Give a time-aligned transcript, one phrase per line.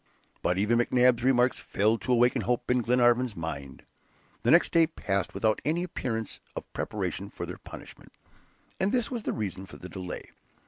[0.41, 3.83] But even McNabbs' remarks failed to awaken hope in Glenarvan's mind.
[4.41, 8.11] The next day passed without any appearance of preparation for their punishment;
[8.79, 10.31] and this was the reason of the delay.